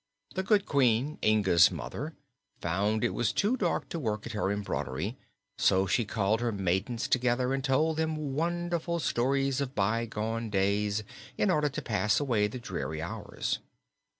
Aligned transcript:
The 0.33 0.41
good 0.41 0.65
Queen, 0.65 1.19
Inga's 1.21 1.69
mother, 1.69 2.15
found 2.59 3.03
it 3.03 3.13
was 3.13 3.31
too 3.31 3.55
dark 3.55 3.87
to 3.89 3.99
work 3.99 4.25
at 4.25 4.31
her 4.33 4.49
embroidery, 4.49 5.15
so 5.59 5.85
she 5.85 6.05
called 6.05 6.41
her 6.41 6.51
maidens 6.51 7.07
together 7.07 7.53
and 7.53 7.63
told 7.63 7.97
them 7.97 8.33
wonderful 8.33 8.97
stories 8.97 9.61
of 9.61 9.75
bygone 9.75 10.49
days, 10.49 11.03
in 11.37 11.51
order 11.51 11.69
to 11.69 11.83
pass 11.83 12.19
away 12.19 12.47
the 12.47 12.57
dreary 12.57 12.99
hours. 12.99 13.59